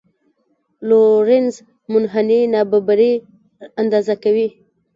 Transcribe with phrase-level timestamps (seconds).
[0.87, 1.55] لورینز
[1.91, 3.13] منحني نابرابري
[3.81, 4.47] اندازه کوي.